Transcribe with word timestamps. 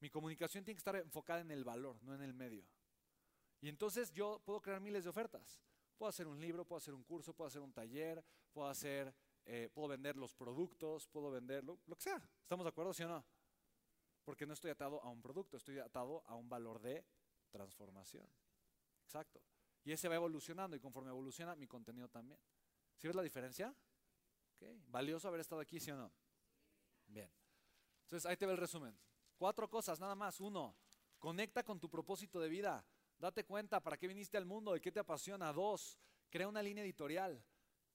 Mi 0.00 0.10
comunicación 0.10 0.64
tiene 0.64 0.76
que 0.76 0.80
estar 0.80 0.96
enfocada 0.96 1.40
en 1.40 1.50
el 1.50 1.64
valor, 1.64 2.02
no 2.02 2.14
en 2.14 2.22
el 2.22 2.32
medio. 2.32 2.64
Y 3.60 3.68
entonces 3.68 4.12
yo 4.12 4.40
puedo 4.44 4.60
crear 4.60 4.80
miles 4.80 5.04
de 5.04 5.10
ofertas. 5.10 5.60
Puedo 5.96 6.10
hacer 6.10 6.28
un 6.28 6.40
libro, 6.40 6.64
puedo 6.64 6.78
hacer 6.78 6.94
un 6.94 7.02
curso, 7.02 7.34
puedo 7.34 7.48
hacer 7.48 7.60
un 7.60 7.72
taller, 7.72 8.24
puedo 8.52 8.68
hacer, 8.68 9.12
eh, 9.44 9.68
puedo 9.72 9.88
vender 9.88 10.16
los 10.16 10.34
productos, 10.34 11.08
puedo 11.08 11.30
vender 11.30 11.64
lo, 11.64 11.76
que 11.76 12.02
sea. 12.02 12.22
¿Estamos 12.42 12.64
de 12.64 12.68
acuerdo, 12.68 12.94
sí 12.94 13.02
o 13.02 13.08
no? 13.08 13.24
Porque 14.24 14.46
no 14.46 14.52
estoy 14.52 14.70
atado 14.70 15.02
a 15.02 15.08
un 15.08 15.20
producto, 15.20 15.56
estoy 15.56 15.80
atado 15.80 16.22
a 16.26 16.36
un 16.36 16.48
valor 16.48 16.80
de 16.80 17.04
transformación. 17.50 18.28
Exacto. 19.02 19.42
Y 19.84 19.90
ese 19.90 20.06
va 20.06 20.14
evolucionando 20.14 20.76
y 20.76 20.80
conforme 20.80 21.10
evoluciona 21.10 21.56
mi 21.56 21.66
contenido 21.66 22.08
también. 22.08 22.38
¿Sí 22.96 23.08
ves 23.08 23.16
la 23.16 23.22
diferencia? 23.22 23.74
Okay. 24.54 24.84
¿Valioso 24.88 25.28
haber 25.28 25.40
estado 25.40 25.60
aquí, 25.60 25.80
sí 25.80 25.90
o 25.90 25.96
no? 25.96 26.12
Bien. 27.06 27.30
Entonces 28.02 28.26
ahí 28.26 28.36
te 28.36 28.46
ve 28.46 28.52
el 28.52 28.58
resumen. 28.58 28.96
Cuatro 29.38 29.70
cosas, 29.70 30.00
nada 30.00 30.16
más. 30.16 30.40
Uno, 30.40 30.76
conecta 31.18 31.62
con 31.62 31.78
tu 31.78 31.88
propósito 31.88 32.40
de 32.40 32.48
vida. 32.48 32.84
Date 33.18 33.44
cuenta 33.44 33.80
para 33.80 33.96
qué 33.96 34.08
viniste 34.08 34.36
al 34.36 34.44
mundo, 34.44 34.72
de 34.72 34.80
qué 34.80 34.90
te 34.90 34.98
apasiona. 34.98 35.52
Dos, 35.52 35.96
crea 36.28 36.48
una 36.48 36.60
línea 36.60 36.82
editorial. 36.82 37.40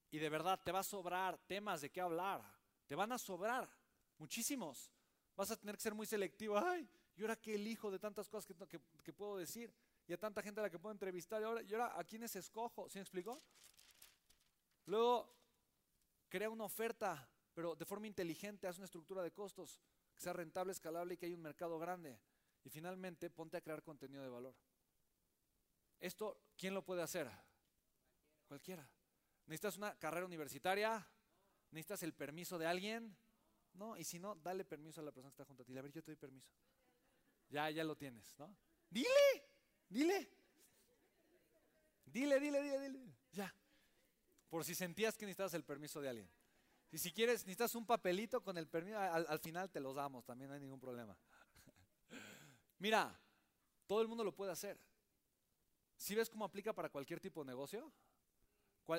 Y 0.09 0.19
de 0.19 0.29
verdad, 0.29 0.61
te 0.63 0.71
va 0.71 0.79
a 0.79 0.83
sobrar 0.83 1.37
temas 1.45 1.81
de 1.81 1.91
qué 1.91 1.99
hablar. 1.99 2.41
Te 2.87 2.95
van 2.95 3.11
a 3.11 3.17
sobrar 3.17 3.69
muchísimos. 4.17 4.89
Vas 5.35 5.51
a 5.51 5.57
tener 5.57 5.75
que 5.75 5.81
ser 5.81 5.93
muy 5.93 6.05
selectivo. 6.05 6.57
Ay, 6.57 6.89
¿y 7.17 7.21
ahora 7.21 7.35
qué 7.35 7.55
elijo 7.55 7.91
de 7.91 7.99
tantas 7.99 8.29
cosas 8.29 8.55
que, 9.03 9.13
puedo 9.13 9.35
decir? 9.35 9.73
Y 10.07 10.13
a 10.13 10.17
tanta 10.17 10.41
gente 10.41 10.61
a 10.61 10.63
la 10.63 10.69
que 10.69 10.79
puedo 10.79 10.93
entrevistar. 10.93 11.41
¿Y 11.41 11.45
ahora, 11.45 11.61
¿y 11.61 11.73
ahora 11.73 11.99
a 11.99 12.05
quiénes 12.05 12.33
escojo? 12.37 12.87
¿Sí 12.87 12.99
me 12.99 13.01
explico? 13.01 13.43
Luego, 14.85 15.29
crea 16.29 16.49
una 16.49 16.63
oferta, 16.63 17.29
pero 17.53 17.75
de 17.75 17.83
forma 17.83 18.07
inteligente, 18.07 18.65
haz 18.65 18.77
una 18.77 18.85
estructura 18.85 19.21
de 19.21 19.31
costos 19.31 19.81
que 20.15 20.21
sea 20.21 20.33
rentable, 20.33 20.71
escalable 20.71 21.13
y 21.13 21.17
que 21.17 21.25
haya 21.25 21.35
un 21.35 21.41
mercado 21.41 21.79
grande. 21.79 22.19
Y 22.63 22.69
finalmente, 22.69 23.29
ponte 23.29 23.57
a 23.57 23.61
crear 23.61 23.83
contenido 23.83 24.23
de 24.23 24.29
valor. 24.29 24.55
Esto, 25.99 26.41
¿quién 26.57 26.73
lo 26.73 26.83
puede 26.83 27.01
hacer? 27.01 27.29
Cualquiera. 28.47 28.89
¿Necesitas 29.45 29.77
una 29.77 29.97
carrera 29.97 30.25
universitaria? 30.25 31.05
¿Necesitas 31.71 32.03
el 32.03 32.13
permiso 32.13 32.57
de 32.57 32.67
alguien? 32.67 33.15
No, 33.73 33.97
y 33.97 34.03
si 34.03 34.19
no, 34.19 34.35
dale 34.35 34.63
permiso 34.65 35.01
a 35.01 35.03
la 35.03 35.11
persona 35.11 35.31
que 35.31 35.33
está 35.33 35.45
junto 35.45 35.63
a 35.63 35.65
ti. 35.65 35.77
A 35.77 35.81
ver, 35.81 35.91
yo 35.91 36.03
te 36.03 36.11
doy 36.11 36.15
permiso. 36.15 36.51
Ya, 37.49 37.69
ya 37.69 37.83
lo 37.83 37.95
tienes, 37.95 38.37
¿no? 38.37 38.55
Dile, 38.89 39.07
dile. 39.89 40.29
Dile, 42.05 42.39
dile, 42.39 42.61
dile, 42.61 42.79
dile. 42.79 43.15
Ya. 43.31 43.53
Por 44.49 44.63
si 44.63 44.75
sentías 44.75 45.17
que 45.17 45.25
necesitabas 45.25 45.53
el 45.55 45.63
permiso 45.63 45.99
de 45.99 46.09
alguien. 46.09 46.29
Y 46.93 46.99
si 46.99 47.11
quieres, 47.11 47.39
necesitas 47.39 47.73
un 47.73 47.87
papelito 47.87 48.43
con 48.43 48.55
el 48.55 48.67
permiso, 48.67 48.99
al, 48.99 49.25
al 49.27 49.39
final 49.39 49.71
te 49.71 49.79
los 49.79 49.95
damos, 49.95 50.23
también 50.25 50.49
no 50.49 50.53
hay 50.53 50.61
ningún 50.61 50.79
problema. 50.79 51.17
Mira, 52.77 53.19
todo 53.87 53.99
el 54.03 54.07
mundo 54.07 54.23
lo 54.23 54.35
puede 54.35 54.51
hacer. 54.51 54.79
¿Sí 55.95 56.13
ves 56.13 56.29
cómo 56.29 56.45
aplica 56.45 56.71
para 56.71 56.89
cualquier 56.89 57.19
tipo 57.19 57.43
de 57.43 57.47
negocio? 57.47 57.91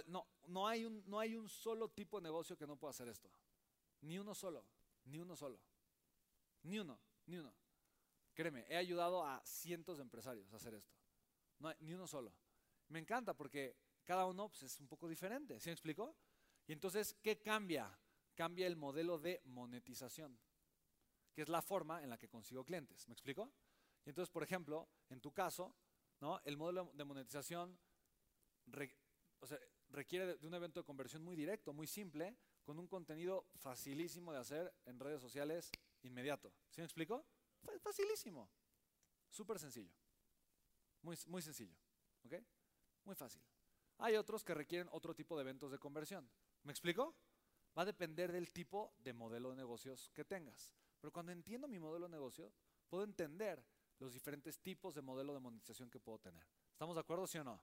No, 0.09 0.27
no, 0.49 0.67
hay 0.67 0.85
un, 0.85 1.09
no 1.09 1.21
hay 1.21 1.37
un 1.37 1.49
solo 1.49 1.89
tipo 1.89 2.19
de 2.19 2.25
negocio 2.25 2.57
que 2.57 2.67
no 2.67 2.75
pueda 2.75 2.91
hacer 2.91 3.07
esto. 3.07 3.31
Ni 4.01 4.19
uno 4.19 4.35
solo, 4.35 4.67
ni 5.05 5.21
uno 5.21 5.37
solo. 5.37 5.61
Ni 6.65 6.81
uno, 6.81 6.99
ni 7.27 7.39
uno. 7.39 7.55
Créeme, 8.35 8.67
he 8.69 8.77
ayudado 8.77 9.25
a 9.25 9.41
cientos 9.45 9.99
de 9.99 10.03
empresarios 10.03 10.53
a 10.53 10.57
hacer 10.57 10.75
esto. 10.75 10.93
No 11.61 11.73
ni 11.79 11.95
uno 11.95 12.09
solo. 12.09 12.33
Me 12.89 12.99
encanta 12.99 13.35
porque 13.35 13.77
cada 14.03 14.27
uno 14.27 14.49
pues, 14.49 14.65
es 14.65 14.81
un 14.81 14.89
poco 14.89 15.09
diferente. 15.09 15.61
¿Sí 15.61 15.69
me 15.69 15.75
explico? 15.75 16.17
Y 16.67 16.73
entonces, 16.73 17.15
¿qué 17.23 17.41
cambia? 17.41 17.99
Cambia 18.35 18.67
el 18.67 18.77
modelo 18.77 19.19
de 19.19 19.43
monetización, 19.45 20.39
que 21.33 21.43
es 21.43 21.49
la 21.49 21.63
forma 21.63 22.03
en 22.03 22.11
la 22.11 22.19
que 22.19 22.29
consigo 22.29 22.65
clientes. 22.65 23.07
¿Me 23.09 23.13
explico? 23.13 23.53
Y 24.05 24.11
entonces, 24.11 24.31
por 24.31 24.43
ejemplo, 24.43 24.89
en 25.09 25.21
tu 25.21 25.33
caso, 25.33 25.77
el 26.45 26.57
modelo 26.57 26.91
de 26.95 27.05
monetización 27.05 27.79
requiere 29.89 30.37
de 30.39 30.47
un 30.47 30.55
evento 30.55 30.81
de 30.81 30.85
conversión 30.85 31.23
muy 31.23 31.37
directo, 31.37 31.73
muy 31.73 31.87
simple, 31.87 32.37
con 32.65 32.79
un 32.79 32.89
contenido 32.89 33.47
facilísimo 33.57 34.33
de 34.33 34.39
hacer 34.39 34.75
en 34.87 34.99
redes 34.99 35.21
sociales 35.21 35.71
inmediato. 36.03 36.53
¿Sí 36.71 36.81
me 36.81 36.87
explico? 36.87 37.27
Facilísimo. 37.83 38.51
Súper 39.29 39.59
sencillo. 39.59 39.93
Muy, 41.03 41.17
muy 41.27 41.43
sencillo. 41.43 41.77
¿Ok? 42.25 42.35
Muy 43.05 43.15
fácil. 43.15 43.43
Hay 43.99 44.17
otros 44.17 44.45
que 44.45 44.55
requieren 44.55 44.89
otro 44.93 45.15
tipo 45.15 45.37
de 45.37 45.43
eventos 45.43 45.71
de 45.71 45.79
conversión. 45.79 46.29
¿Me 46.63 46.73
explico? 46.73 47.15
Va 47.77 47.83
a 47.83 47.87
depender 47.87 48.33
del 48.33 48.53
tipo 48.53 48.95
de 48.99 49.13
modelo 49.13 49.51
de 49.51 49.57
negocios 49.57 50.11
que 50.15 50.25
tengas. 50.25 50.75
Pero 51.01 51.13
cuando 51.13 51.33
entiendo 51.33 51.69
mi 51.69 51.79
modelo 51.79 52.07
de 52.07 52.13
negocio, 52.13 52.53
puedo 52.89 53.05
entender 53.05 53.65
los 53.99 54.13
diferentes 54.13 54.59
tipos 54.61 54.95
de 54.95 55.03
modelo 55.03 55.35
de 55.35 55.41
monetización 55.41 55.91
que 55.91 56.01
puedo 56.01 56.19
tener. 56.19 56.47
¿Estamos 56.71 56.95
de 56.95 57.01
acuerdo, 57.01 57.27
sí 57.27 57.39
o 57.39 57.45
no? 57.45 57.61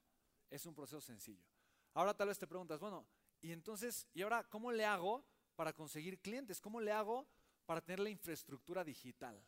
Es 0.49 0.65
un 0.65 0.75
proceso 0.75 1.01
sencillo. 1.01 1.45
Ahora 1.93 2.13
tal 2.13 2.29
vez 2.29 2.39
te 2.39 2.47
preguntas, 2.47 2.79
bueno, 2.79 3.05
y 3.41 3.51
entonces, 3.51 4.07
¿y 4.13 4.21
ahora 4.21 4.43
cómo 4.43 4.71
le 4.71 4.85
hago 4.85 5.25
para 5.55 5.73
conseguir 5.73 6.19
clientes? 6.19 6.61
¿Cómo 6.61 6.79
le 6.79 6.91
hago 6.91 7.27
para 7.65 7.81
tener 7.81 7.99
la 7.99 8.09
infraestructura 8.09 8.83
digital? 8.83 9.43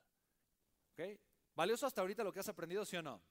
¿Ok? 0.93 1.19
¿Valioso 1.55 1.85
hasta 1.85 2.01
ahorita 2.01 2.23
lo 2.23 2.33
que 2.33 2.39
has 2.39 2.49
aprendido, 2.49 2.83
sí 2.85 2.97
o 2.97 3.01
no? 3.01 3.21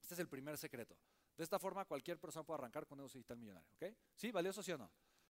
Este 0.00 0.14
es 0.14 0.20
el 0.20 0.28
primer 0.28 0.58
secreto. 0.58 0.96
De 1.40 1.44
esta 1.44 1.58
forma, 1.58 1.86
cualquier 1.86 2.20
persona 2.20 2.44
puede 2.44 2.58
arrancar 2.58 2.86
con 2.86 2.98
negocio 2.98 3.16
digital 3.16 3.38
millonario. 3.38 3.70
¿Ok? 3.76 3.96
¿Sí? 4.14 4.30
¿Valioso, 4.30 4.62
sí 4.62 4.72
o 4.72 4.76
no? 4.76 4.90